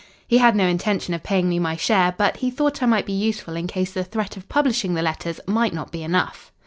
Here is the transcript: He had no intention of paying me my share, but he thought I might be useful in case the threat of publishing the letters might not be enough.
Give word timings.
He 0.27 0.39
had 0.39 0.55
no 0.55 0.65
intention 0.65 1.13
of 1.13 1.21
paying 1.21 1.47
me 1.47 1.59
my 1.59 1.75
share, 1.75 2.15
but 2.17 2.37
he 2.37 2.49
thought 2.49 2.81
I 2.81 2.87
might 2.87 3.05
be 3.05 3.13
useful 3.13 3.55
in 3.55 3.67
case 3.67 3.93
the 3.93 4.03
threat 4.03 4.35
of 4.35 4.49
publishing 4.49 4.95
the 4.95 5.03
letters 5.03 5.39
might 5.45 5.75
not 5.75 5.91
be 5.91 6.01
enough. 6.01 6.51